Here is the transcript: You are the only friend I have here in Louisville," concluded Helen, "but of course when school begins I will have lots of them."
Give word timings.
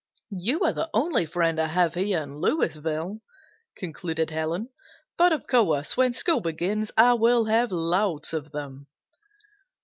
You 0.39 0.61
are 0.61 0.73
the 0.73 0.89
only 0.95 1.27
friend 1.27 1.59
I 1.59 1.67
have 1.67 1.93
here 1.93 2.23
in 2.23 2.39
Louisville," 2.41 3.21
concluded 3.77 4.31
Helen, 4.31 4.69
"but 5.15 5.31
of 5.31 5.45
course 5.45 5.95
when 5.95 6.13
school 6.13 6.41
begins 6.41 6.89
I 6.97 7.13
will 7.13 7.45
have 7.45 7.71
lots 7.71 8.33
of 8.33 8.51
them." 8.51 8.87